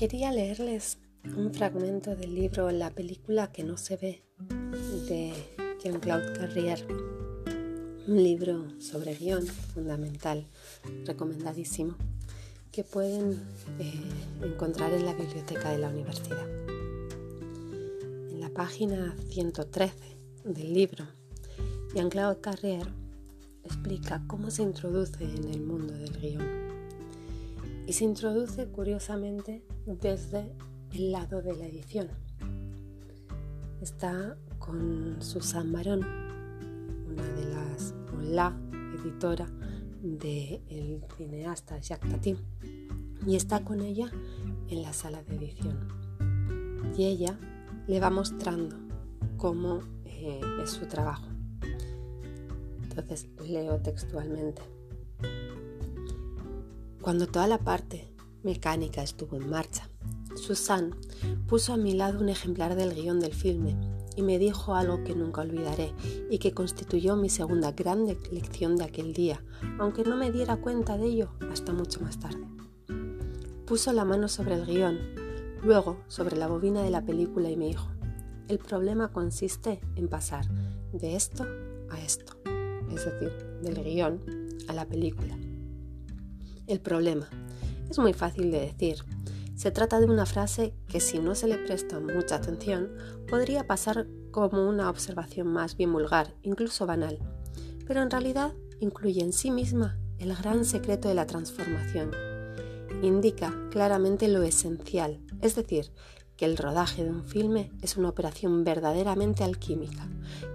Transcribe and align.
Quería 0.00 0.32
leerles 0.32 0.96
un 1.36 1.52
fragmento 1.52 2.16
del 2.16 2.34
libro 2.34 2.70
La 2.70 2.88
película 2.88 3.52
que 3.52 3.64
no 3.64 3.76
se 3.76 3.98
ve 3.98 4.22
de 5.06 5.34
Jean-Claude 5.84 6.32
Carrier, 6.32 6.86
un 8.08 8.22
libro 8.22 8.80
sobre 8.80 9.14
guion 9.14 9.46
fundamental, 9.46 10.46
recomendadísimo, 11.04 11.96
que 12.72 12.82
pueden 12.82 13.42
eh, 13.78 13.92
encontrar 14.42 14.94
en 14.94 15.04
la 15.04 15.12
biblioteca 15.12 15.70
de 15.70 15.76
la 15.76 15.90
universidad. 15.90 16.48
En 18.30 18.40
la 18.40 18.48
página 18.48 19.14
113 19.28 19.94
del 20.44 20.72
libro, 20.72 21.04
Jean-Claude 21.94 22.40
Carrier 22.40 22.86
explica 23.64 24.24
cómo 24.26 24.50
se 24.50 24.62
introduce 24.62 25.22
en 25.24 25.44
el 25.44 25.60
mundo 25.60 25.92
del 25.92 26.18
guion. 26.18 26.59
Y 27.90 27.92
se 27.92 28.04
introduce 28.04 28.68
curiosamente 28.68 29.64
desde 29.84 30.54
el 30.92 31.10
lado 31.10 31.42
de 31.42 31.56
la 31.56 31.66
edición. 31.66 32.06
Está 33.80 34.36
con 34.60 35.16
Susan 35.18 35.72
Barón, 35.72 36.06
una 37.10 37.24
de 37.24 37.46
las, 37.46 37.92
o 38.14 38.22
la 38.22 38.56
editora 38.94 39.48
del 40.02 41.04
cineasta 41.16 41.80
Jacques 41.80 42.12
Tati, 42.12 42.36
y 43.26 43.34
está 43.34 43.64
con 43.64 43.80
ella 43.80 44.08
en 44.68 44.82
la 44.82 44.92
sala 44.92 45.24
de 45.24 45.34
edición. 45.34 45.76
Y 46.96 47.06
ella 47.06 47.36
le 47.88 47.98
va 47.98 48.10
mostrando 48.10 48.76
cómo 49.36 49.80
eh, 50.04 50.40
es 50.62 50.70
su 50.70 50.86
trabajo. 50.86 51.26
Entonces 52.84 53.26
leo 53.48 53.78
textualmente. 53.78 54.62
Cuando 57.00 57.26
toda 57.26 57.46
la 57.46 57.56
parte 57.56 58.12
mecánica 58.42 59.02
estuvo 59.02 59.36
en 59.36 59.48
marcha, 59.48 59.88
Susan 60.34 60.94
puso 61.48 61.72
a 61.72 61.78
mi 61.78 61.94
lado 61.94 62.20
un 62.20 62.28
ejemplar 62.28 62.74
del 62.74 62.94
guion 62.94 63.20
del 63.20 63.32
filme 63.32 63.74
y 64.16 64.22
me 64.22 64.38
dijo 64.38 64.74
algo 64.74 65.02
que 65.02 65.14
nunca 65.14 65.40
olvidaré 65.40 65.94
y 66.30 66.38
que 66.38 66.52
constituyó 66.52 67.16
mi 67.16 67.30
segunda 67.30 67.72
gran 67.72 68.06
lección 68.06 68.76
de 68.76 68.84
aquel 68.84 69.14
día, 69.14 69.42
aunque 69.78 70.04
no 70.04 70.14
me 70.16 70.30
diera 70.30 70.60
cuenta 70.60 70.98
de 70.98 71.06
ello 71.06 71.30
hasta 71.50 71.72
mucho 71.72 72.00
más 72.02 72.20
tarde. 72.20 72.46
Puso 73.66 73.94
la 73.94 74.04
mano 74.04 74.28
sobre 74.28 74.56
el 74.56 74.66
guion, 74.66 74.98
luego 75.62 76.02
sobre 76.06 76.36
la 76.36 76.48
bobina 76.48 76.82
de 76.82 76.90
la 76.90 77.02
película 77.02 77.48
y 77.48 77.56
me 77.56 77.68
dijo, 77.68 77.88
el 78.48 78.58
problema 78.58 79.10
consiste 79.10 79.80
en 79.96 80.08
pasar 80.08 80.44
de 80.92 81.16
esto 81.16 81.46
a 81.88 81.98
esto, 81.98 82.34
es 82.90 83.06
decir, 83.06 83.32
del 83.62 83.82
guion 83.82 84.20
a 84.68 84.74
la 84.74 84.86
película. 84.86 85.39
El 86.70 86.78
problema 86.78 87.28
es 87.90 87.98
muy 87.98 88.12
fácil 88.12 88.52
de 88.52 88.60
decir, 88.60 88.98
se 89.56 89.72
trata 89.72 89.98
de 89.98 90.06
una 90.06 90.24
frase 90.24 90.72
que 90.86 91.00
si 91.00 91.18
no 91.18 91.34
se 91.34 91.48
le 91.48 91.58
presta 91.58 91.98
mucha 91.98 92.36
atención 92.36 92.92
podría 93.28 93.66
pasar 93.66 94.06
como 94.30 94.68
una 94.68 94.88
observación 94.88 95.48
más 95.48 95.76
bien 95.76 95.92
vulgar, 95.92 96.32
incluso 96.42 96.86
banal, 96.86 97.18
pero 97.88 98.02
en 98.02 98.10
realidad 98.12 98.52
incluye 98.78 99.20
en 99.20 99.32
sí 99.32 99.50
misma 99.50 99.98
el 100.18 100.32
gran 100.36 100.64
secreto 100.64 101.08
de 101.08 101.14
la 101.14 101.26
transformación. 101.26 102.12
Indica 103.02 103.52
claramente 103.72 104.28
lo 104.28 104.44
esencial, 104.44 105.20
es 105.40 105.56
decir, 105.56 105.90
que 106.36 106.44
el 106.44 106.56
rodaje 106.56 107.02
de 107.02 107.10
un 107.10 107.24
filme 107.24 107.72
es 107.82 107.96
una 107.96 108.10
operación 108.10 108.62
verdaderamente 108.62 109.42
alquímica, 109.42 110.08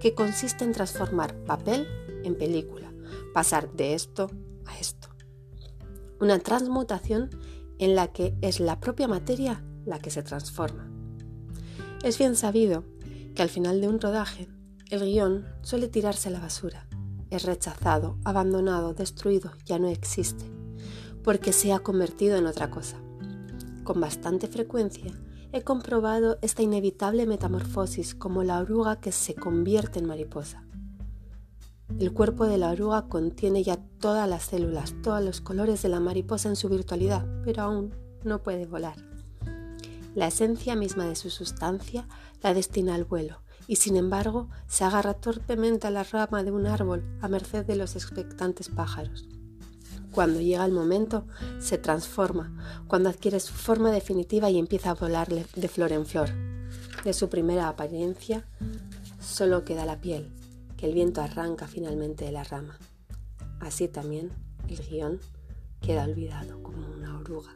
que 0.00 0.16
consiste 0.16 0.64
en 0.64 0.72
transformar 0.72 1.36
papel 1.44 1.86
en 2.24 2.36
película, 2.36 2.92
pasar 3.32 3.70
de 3.74 3.94
esto 3.94 4.28
a 4.66 4.76
esto. 4.76 5.09
Una 6.20 6.38
transmutación 6.38 7.30
en 7.78 7.94
la 7.94 8.08
que 8.12 8.36
es 8.42 8.60
la 8.60 8.78
propia 8.78 9.08
materia 9.08 9.64
la 9.86 9.98
que 9.98 10.10
se 10.10 10.22
transforma. 10.22 10.90
Es 12.02 12.18
bien 12.18 12.36
sabido 12.36 12.84
que 13.34 13.40
al 13.40 13.48
final 13.48 13.80
de 13.80 13.88
un 13.88 13.98
rodaje, 14.00 14.48
el 14.90 15.00
guion 15.00 15.46
suele 15.62 15.88
tirarse 15.88 16.28
a 16.28 16.32
la 16.32 16.40
basura. 16.40 16.86
Es 17.30 17.44
rechazado, 17.44 18.18
abandonado, 18.24 18.92
destruido, 18.92 19.52
ya 19.64 19.78
no 19.78 19.88
existe, 19.88 20.44
porque 21.24 21.54
se 21.54 21.72
ha 21.72 21.78
convertido 21.78 22.36
en 22.36 22.46
otra 22.46 22.70
cosa. 22.70 22.98
Con 23.82 23.98
bastante 23.98 24.46
frecuencia 24.46 25.12
he 25.52 25.62
comprobado 25.62 26.38
esta 26.42 26.62
inevitable 26.62 27.24
metamorfosis 27.24 28.14
como 28.14 28.44
la 28.44 28.60
oruga 28.60 29.00
que 29.00 29.10
se 29.10 29.34
convierte 29.34 30.00
en 30.00 30.06
mariposa. 30.06 30.64
El 31.98 32.12
cuerpo 32.12 32.46
de 32.46 32.56
la 32.56 32.70
oruga 32.70 33.08
contiene 33.08 33.62
ya 33.62 33.76
todas 33.98 34.28
las 34.28 34.44
células, 34.44 34.94
todos 35.02 35.22
los 35.22 35.40
colores 35.40 35.82
de 35.82 35.88
la 35.88 36.00
mariposa 36.00 36.48
en 36.48 36.56
su 36.56 36.68
virtualidad, 36.68 37.26
pero 37.44 37.62
aún 37.62 37.94
no 38.24 38.42
puede 38.42 38.66
volar. 38.66 38.96
La 40.14 40.28
esencia 40.28 40.76
misma 40.76 41.04
de 41.06 41.16
su 41.16 41.30
sustancia 41.30 42.08
la 42.42 42.54
destina 42.54 42.94
al 42.94 43.04
vuelo, 43.04 43.42
y 43.66 43.76
sin 43.76 43.96
embargo 43.96 44.48
se 44.66 44.84
agarra 44.84 45.14
torpemente 45.14 45.86
a 45.86 45.90
la 45.90 46.02
rama 46.02 46.42
de 46.42 46.50
un 46.50 46.66
árbol 46.66 47.04
a 47.20 47.28
merced 47.28 47.64
de 47.66 47.76
los 47.76 47.96
expectantes 47.96 48.68
pájaros. 48.68 49.28
Cuando 50.10 50.40
llega 50.40 50.64
el 50.64 50.72
momento, 50.72 51.26
se 51.60 51.78
transforma, 51.78 52.84
cuando 52.88 53.08
adquiere 53.08 53.38
su 53.38 53.52
forma 53.52 53.92
definitiva 53.92 54.50
y 54.50 54.58
empieza 54.58 54.90
a 54.90 54.94
volar 54.94 55.28
de 55.28 55.68
flor 55.68 55.92
en 55.92 56.04
flor. 56.04 56.30
De 57.04 57.12
su 57.12 57.28
primera 57.28 57.68
apariencia, 57.68 58.44
solo 59.20 59.64
queda 59.64 59.86
la 59.86 60.00
piel, 60.00 60.32
que 60.80 60.86
el 60.86 60.94
viento 60.94 61.20
arranca 61.20 61.68
finalmente 61.68 62.24
de 62.24 62.32
la 62.32 62.42
rama. 62.42 62.78
Así 63.60 63.86
también 63.86 64.30
el 64.66 64.78
guion 64.78 65.20
queda 65.82 66.04
olvidado 66.04 66.62
como 66.62 66.88
una 66.90 67.18
oruga. 67.18 67.54